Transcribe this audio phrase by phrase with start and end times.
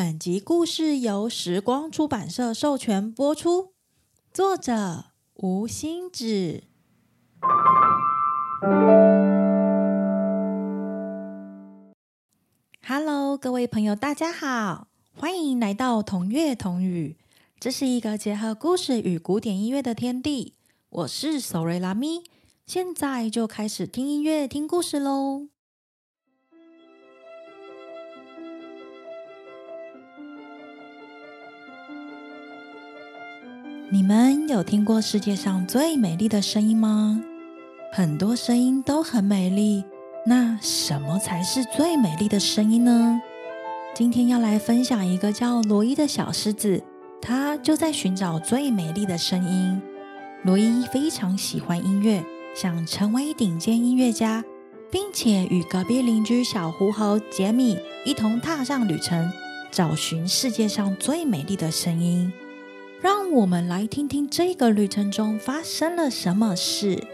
[0.00, 3.72] 本集故事由时光出版社授权播出，
[4.32, 6.62] 作者吴心子。
[12.86, 14.86] Hello，各位朋友，大家好，
[15.16, 17.16] 欢迎来到同乐同语。
[17.58, 20.54] 这是一个结合故事与古典音乐的天地。
[20.90, 22.22] 我是索瑞拉咪，
[22.64, 25.48] 现在就开始听音乐、听故事喽。
[33.90, 37.22] 你们有听过世界上最美丽的声音吗？
[37.90, 39.82] 很多声音都很美丽，
[40.26, 43.18] 那什么才是最美丽的声音呢？
[43.94, 46.84] 今天要来分享一个叫罗伊的小狮子，
[47.22, 49.80] 它就在寻找最美丽的声音。
[50.42, 52.22] 罗伊非常喜欢音乐，
[52.54, 54.44] 想成为顶尖音乐家，
[54.90, 59.32] 并且与隔壁邻居小狐猴杰米一同踏上旅程，
[59.70, 62.30] 找寻世界上最美丽的声音。
[63.00, 67.06] 让我们来听听这个旅程中发生了什么事。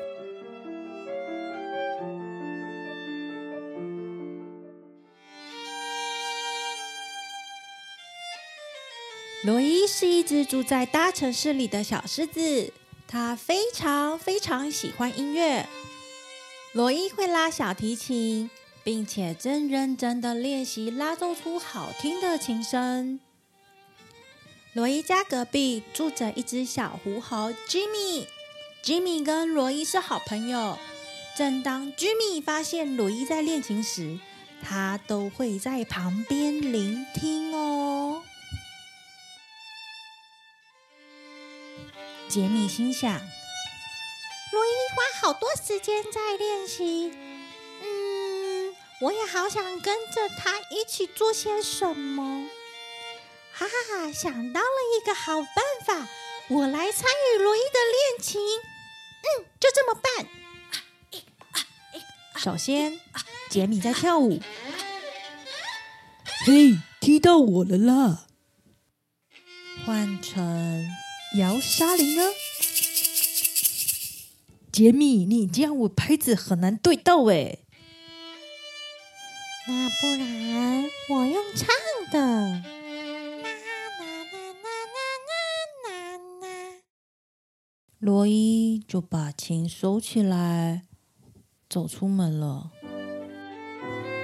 [9.44, 12.72] 罗伊是一只住在大城市里的小狮子，
[13.06, 15.66] 它非常非常喜欢音乐。
[16.72, 18.48] 罗伊会拉小提琴，
[18.82, 23.20] 并且正认真的练习拉奏出好听的琴声。
[24.74, 28.26] 罗伊家隔壁住着一只小狐猴，Jimmy。
[28.82, 30.76] Jimmy 跟罗伊是好朋友。
[31.36, 34.18] 正当 Jimmy 发现罗伊在练琴时，
[34.64, 38.24] 他都会在旁边聆听哦。
[42.28, 43.12] 杰米心想：
[44.50, 47.12] 罗伊花好多时间在练习，
[47.80, 52.48] 嗯，我也好想跟着他一起做些什么。
[53.56, 54.12] 哈哈哈！
[54.12, 54.66] 想到了
[55.00, 56.08] 一个好办法，
[56.48, 58.40] 我来参与罗伊的练琴。
[58.40, 60.26] 嗯，就这么办。
[62.36, 62.98] 首先，
[63.48, 64.40] 杰米在跳舞。
[66.44, 68.26] 嘿，踢到我了啦！
[69.86, 70.88] 换成
[71.38, 72.32] 摇沙铃呢？
[74.72, 77.58] 杰米，你这样我拍子很难对到哎。
[79.68, 81.68] 那不然我用唱
[82.10, 82.73] 的。
[88.04, 90.82] 罗伊就把琴收起来，
[91.70, 92.70] 走出门了。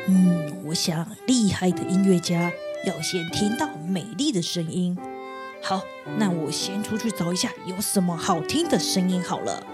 [0.07, 2.53] 嗯，我想厉害的音乐家
[2.85, 4.99] 要先听到美丽的声音。
[5.63, 5.83] 好，
[6.19, 9.67] 那我先出去找一下有什么好听的声音好了。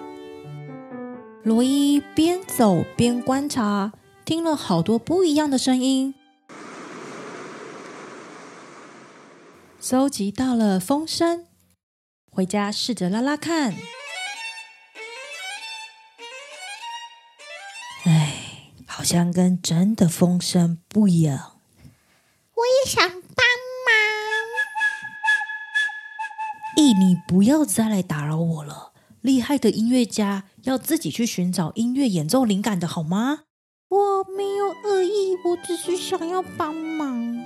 [1.42, 3.92] 罗伊边走边观察，
[4.24, 6.14] 听了好多不一样的声音，
[9.80, 11.44] 收集到了风声。
[12.30, 13.74] 回家试着拉拉看。
[19.06, 21.60] 像跟真的风声不一样。
[22.54, 23.46] 我也想帮
[23.86, 23.94] 忙。
[26.76, 28.92] 咦，你不要再来打扰我了。
[29.20, 33.44] 厉害的音乐家要自己去寻找音乐演奏灵感的好吗？
[33.88, 37.38] 我没有恶意，我只是想要帮忙。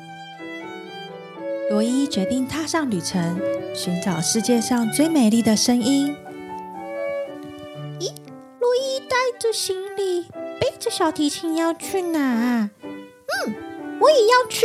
[1.68, 3.38] 罗伊决定踏上旅程，
[3.74, 6.16] 寻找世界上最美丽的声音。
[8.00, 8.10] 咦，
[8.58, 9.76] 罗伊带着行
[10.80, 12.70] 这，小提琴要去哪？
[12.82, 13.54] 嗯，
[14.00, 14.64] 我也要去。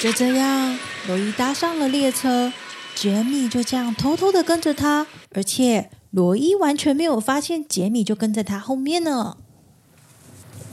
[0.00, 2.52] 就这样，罗伊搭上了列车。
[2.96, 9.36] 杰米就这样偷偷的跟着他，而且罗伊完全没有发现杰米就跟在他后面呢。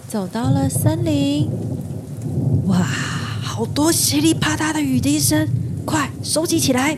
[0.08, 1.50] 走到了森林，
[2.66, 2.78] 哇，
[3.44, 5.48] 好多噼里啪啦的雨滴声，
[5.86, 6.98] 快收集起来！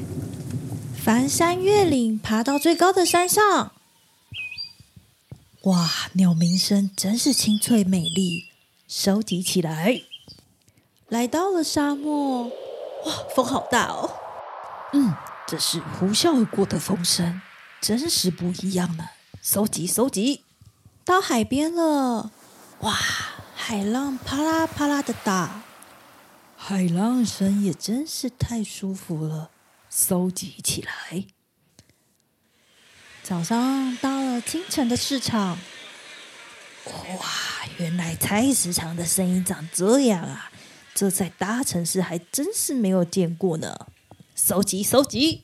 [0.95, 3.71] 翻山越岭，爬到最高的山上。
[5.63, 8.45] 哇，鸟鸣声真是清脆美丽，
[8.87, 10.01] 收集起来。
[11.09, 12.51] 来到了沙漠，哇，
[13.35, 14.11] 风好大哦。
[14.93, 15.15] 嗯，
[15.47, 17.41] 这是呼啸而过的风声，
[17.81, 19.05] 真是不一样呢。
[19.41, 20.41] 收集，收集，
[21.03, 22.31] 到海边了。
[22.81, 22.95] 哇，
[23.55, 25.61] 海浪啪啦啪啦的打，
[26.67, 29.51] 海浪声也真是太舒服了。
[29.87, 31.25] 收集起来。
[33.21, 35.59] 早上到了清晨的市场，
[36.87, 37.27] 哇，
[37.77, 40.51] 原来菜市场的声音长这样啊！
[40.95, 43.85] 这在大城市还真是没有见过呢。
[44.35, 45.43] 收集，收集！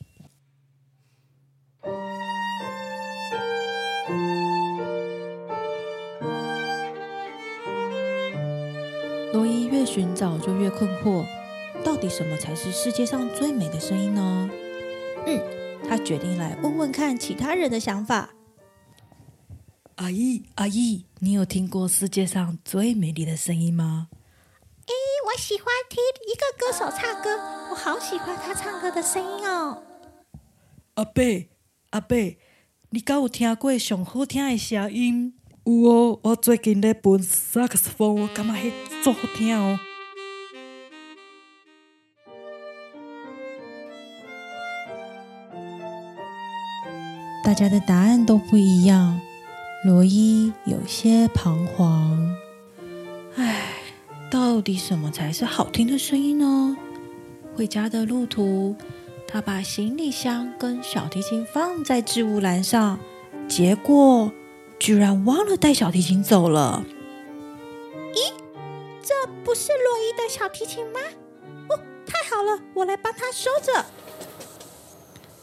[9.92, 11.22] 寻找就越困惑，
[11.84, 14.48] 到底什么才是世界上最美的声音呢？
[15.26, 15.38] 嗯，
[15.86, 18.30] 他决定来问问看其他人的想法。
[19.96, 24.08] 阿姨，阿姨，你有听过世界上最美丽的声音吗？
[24.86, 24.94] 诶，
[25.26, 27.36] 我喜欢听一个歌手唱歌，
[27.70, 29.82] 我好喜欢他唱歌的声音哦。
[30.94, 31.50] 阿贝，
[31.90, 32.38] 阿贝，
[32.88, 35.34] 你敢有听过上好听的声音？
[35.64, 38.72] 有哦，我最近在弹萨克斯风，我感觉迄
[39.04, 39.78] 足好听哦。
[47.44, 49.20] 大家的答案都不一样，
[49.84, 52.36] 罗伊有些彷徨。
[53.36, 53.74] 唉，
[54.30, 56.76] 到底什么才是好听的声音呢？
[57.54, 58.74] 回家的路途，
[59.28, 62.98] 他把行李箱跟小提琴放在置物篮上，
[63.46, 64.32] 结果
[64.82, 66.84] 居然忘了带小提琴走了。
[68.14, 68.32] 咦
[69.00, 69.14] 这
[69.44, 70.98] 不是洛伊的小提琴吗？
[71.68, 73.86] 哦，太好了，我来帮他收着。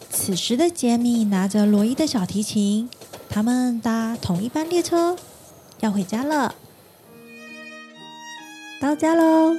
[0.10, 2.90] 此时的杰米拿着罗伊的小提琴，
[3.30, 5.16] 他们搭同一班列车，
[5.80, 6.54] 要回家了。
[8.82, 9.56] 到家喽！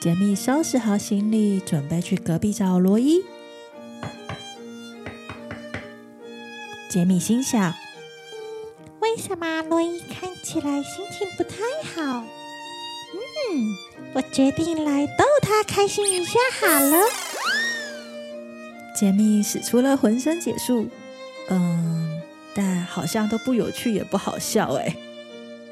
[0.00, 3.24] 杰米收拾好行李，准备去隔壁找罗伊。
[6.88, 7.74] 杰米心想：为
[9.20, 11.56] 什么洛伊看起来心情不太
[11.94, 12.24] 好？
[13.12, 13.76] 嗯，
[14.14, 16.98] 我决定来逗他开心一下好了。
[18.96, 20.88] 杰米使出了浑身解数，
[21.48, 22.22] 嗯，
[22.54, 24.96] 但好像都不有趣也不好笑哎。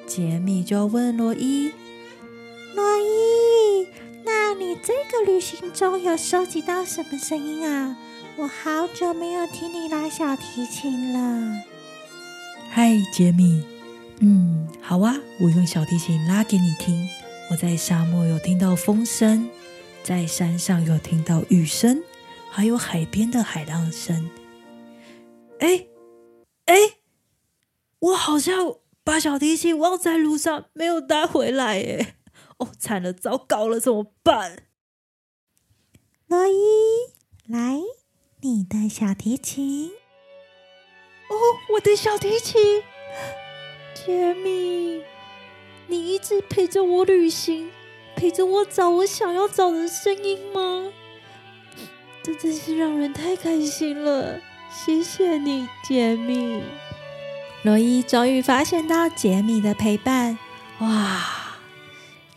[0.06, 1.72] 杰米就问罗伊
[2.76, 3.88] ：“洛伊，
[4.24, 7.96] 那你这个旅行中有收集到什么声音啊？
[8.36, 11.62] 我好久没有听你拉小提琴了。”
[12.70, 13.64] 嗨，杰米，
[14.20, 17.08] 嗯，好啊，我用小提琴拉给你听。
[17.50, 19.48] 我在沙漠有听到风声，
[20.02, 22.02] 在山上有听到雨声。
[22.50, 24.30] 还有海边的海浪声。
[25.60, 25.86] 哎
[26.66, 26.74] 哎，
[27.98, 32.16] 我好像把小提琴忘在路上，没有带回来耶！
[32.58, 34.64] 哦，惨了，糟糕了，怎么办？
[36.26, 36.52] 罗伊，
[37.46, 37.80] 来，
[38.40, 39.90] 你的小提琴。
[41.78, 42.60] 我的小提琴，
[43.94, 45.00] 杰米，
[45.86, 47.70] 你一直陪着我旅行，
[48.16, 50.90] 陪着我找我想要找的声音吗？
[52.20, 54.40] 这真是让人太开心了，
[54.72, 56.60] 谢谢你，杰米。
[57.62, 60.36] 罗伊终于发现到杰米的陪伴，
[60.80, 61.58] 哇！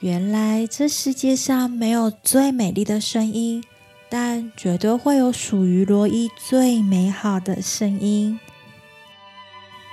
[0.02, 3.64] 原来这世界上没有最美丽的声音，
[4.08, 8.40] 但绝对会有属于罗伊最美好的声音。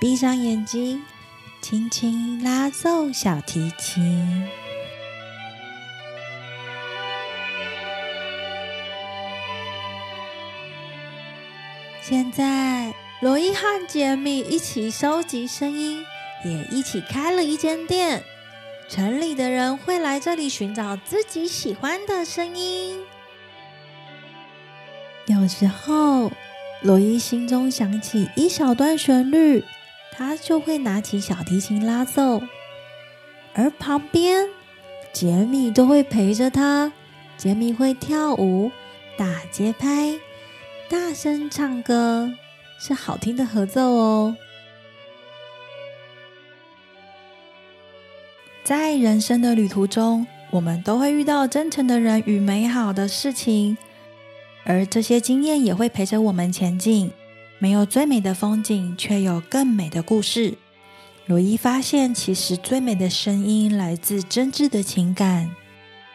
[0.00, 1.02] 闭上眼睛，
[1.60, 4.46] 轻轻拉奏小提琴。
[12.00, 16.04] 现在，罗伊和杰米一起收集声音，
[16.44, 18.22] 也一起开了一间店。
[18.88, 23.04] 城里的人会来这里寻找自己喜欢的声音。
[25.26, 26.30] 有时候，
[26.82, 29.62] 罗伊心中想起一小段旋律，
[30.18, 32.42] 他就会拿起小提琴拉奏，
[33.54, 34.48] 而旁边
[35.12, 36.92] 杰米都会陪着他。
[37.36, 38.72] 杰米会跳舞、
[39.16, 40.18] 打节拍。
[40.90, 42.32] 大声唱歌
[42.80, 44.36] 是好听的合奏哦。
[48.64, 53.78] 在人生的旅途中，我们都会遇到真诚的人与美好的事情，
[54.64, 57.12] 而这些经验也会陪着我们前进。
[57.58, 60.54] 没有最美的风景，却有更美的故事。
[61.26, 65.50] 罗伊发现，其实最美的声音来自真挚的情感。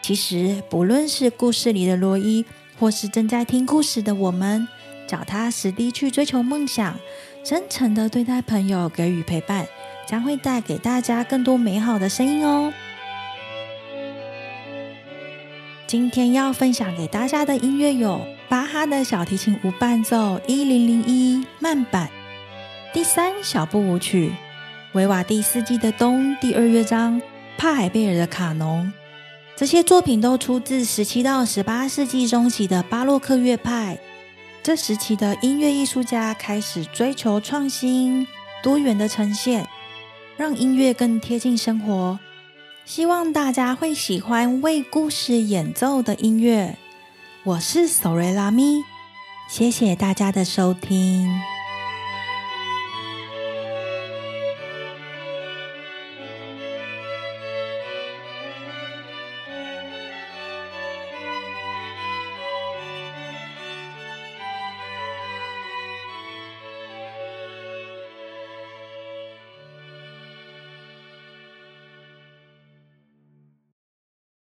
[0.01, 2.45] 其实，不论是故事里的罗伊。
[2.79, 4.67] 或是正在听故事的我们，
[5.07, 6.99] 脚踏实地去追求梦想，
[7.43, 9.67] 真诚的对待朋友，给予陪伴，
[10.07, 12.73] 将会带给大家更多美好的声音哦。
[15.93, 18.19] 今天要分享给大家的音乐有
[18.49, 22.09] 巴哈的小提琴无伴奏一零零一慢版，
[22.91, 24.33] 第三小步舞曲，
[24.93, 27.21] 维瓦第四季的冬第二乐章，
[27.59, 28.91] 帕海贝尔的卡农。
[29.55, 33.95] 这些作品都出自十七到十八世纪中期的巴洛克乐派。
[34.63, 38.25] 这时期的音乐艺术家开始追求创新、
[38.63, 39.63] 多元的呈现，
[40.37, 42.17] 让音乐更贴近生活。
[42.85, 46.77] 希望大家会喜欢为故事演奏的音乐。
[47.43, 48.83] 我是索瑞拉咪，
[49.47, 51.29] 谢谢大家的收听。